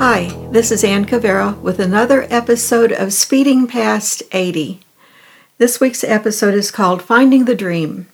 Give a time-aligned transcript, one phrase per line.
[0.00, 4.80] Hi, this is Ann Cavera with another episode of Speeding Past 80.
[5.58, 8.06] This week's episode is called Finding the Dream.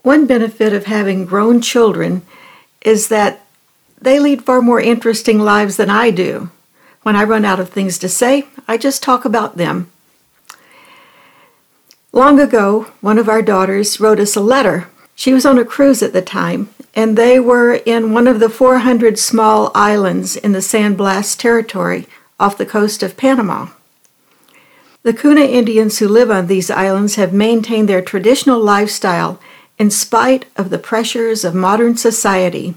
[0.00, 2.22] One benefit of having grown children
[2.80, 3.44] is that
[4.00, 6.50] they lead far more interesting lives than I do.
[7.02, 9.92] When I run out of things to say, I just talk about them.
[12.12, 14.88] Long ago, one of our daughters wrote us a letter.
[15.14, 18.48] She was on a cruise at the time, and they were in one of the
[18.48, 22.06] 400 small islands in the San Blas territory
[22.38, 23.68] off the coast of Panama.
[25.02, 29.38] The Kuna Indians who live on these islands have maintained their traditional lifestyle
[29.78, 32.74] in spite of the pressures of modern society.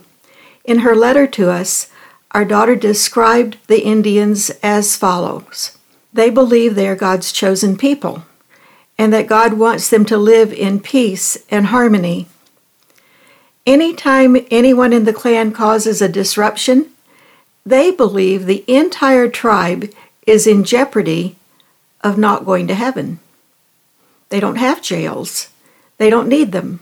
[0.66, 1.90] In her letter to us,
[2.32, 5.78] our daughter described the Indians as follows
[6.12, 8.26] They believe they are God's chosen people,
[8.98, 12.28] and that God wants them to live in peace and harmony
[13.68, 16.90] Anytime anyone in the clan causes a disruption,
[17.66, 19.92] they believe the entire tribe
[20.26, 21.36] is in jeopardy
[22.00, 23.20] of not going to heaven.
[24.30, 25.50] They don't have jails,
[25.98, 26.80] they don't need them.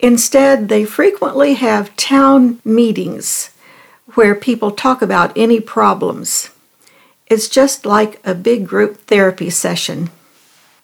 [0.00, 3.50] Instead, they frequently have town meetings
[4.14, 6.50] where people talk about any problems.
[7.28, 10.10] It's just like a big group therapy session.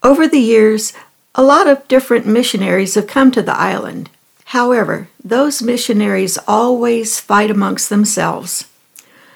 [0.05, 0.93] Over the years,
[1.35, 4.11] a lot of different missionaries have come to the island.
[4.45, 8.69] However, those missionaries always fight amongst themselves.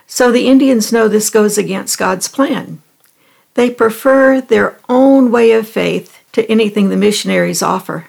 [0.07, 2.83] So the Indians know this goes against God's plan.
[3.55, 8.09] They prefer their own way of faith to anything the missionaries offer.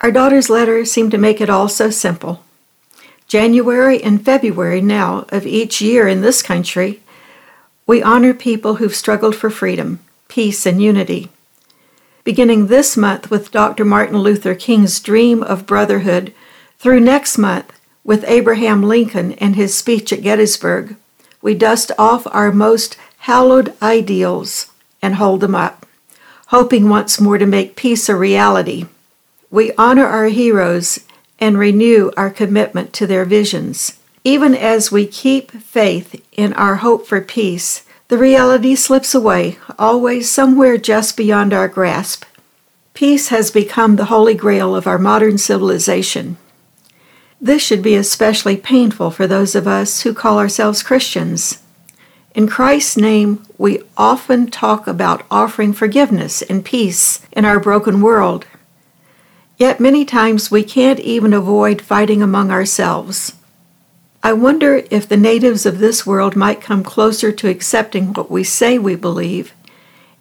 [0.00, 2.44] Our daughter's letter seemed to make it all so simple.
[3.28, 7.00] January and February now of each year in this country,
[7.86, 10.00] we honor people who've struggled for freedom,
[10.30, 11.28] peace, and unity
[12.24, 13.84] beginning this month with Dr.
[13.84, 16.32] Martin Luther King's dream of brotherhood,
[16.78, 17.72] through next month
[18.04, 20.96] with Abraham Lincoln and his speech at Gettysburg,
[21.42, 24.70] we dust off our most hallowed ideals
[25.02, 25.86] and hold them up,
[26.48, 28.86] hoping once more to make peace a reality.
[29.50, 31.00] We honor our heroes
[31.38, 33.98] and renew our commitment to their visions.
[34.22, 40.28] Even as we keep faith in our hope for peace, the reality slips away, always
[40.28, 42.24] somewhere just beyond our grasp.
[42.92, 46.36] Peace has become the holy grail of our modern civilization.
[47.40, 51.62] This should be especially painful for those of us who call ourselves Christians.
[52.34, 58.44] In Christ's name, we often talk about offering forgiveness and peace in our broken world.
[59.56, 63.34] Yet many times we can't even avoid fighting among ourselves.
[64.22, 68.44] I wonder if the natives of this world might come closer to accepting what we
[68.44, 69.54] say we believe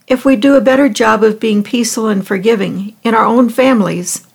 [0.10, 4.26] if we do a better job of being peaceful and forgiving in our own families.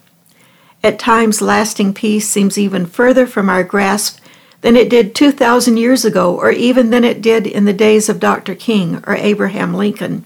[0.85, 4.21] At times, lasting peace seems even further from our grasp
[4.61, 8.21] than it did 2,000 years ago, or even than it did in the days of
[8.21, 8.55] Dr.
[8.55, 10.25] King or Abraham Lincoln.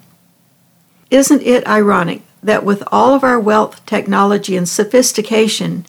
[1.11, 5.87] Isn't it ironic that with all of our wealth, technology, and sophistication,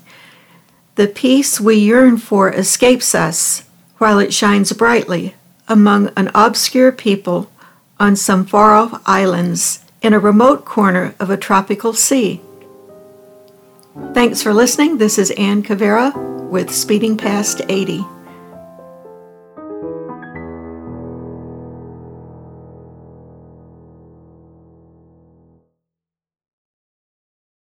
[1.00, 3.64] the peace we yearn for escapes us
[4.00, 5.34] while it shines brightly
[5.70, 7.50] among an obscure people
[7.98, 12.42] on some far off islands in a remote corner of a tropical sea.
[14.14, 14.98] Thanks for listening.
[14.98, 16.14] This is Ann Cavera
[16.50, 18.04] with Speeding Past 80.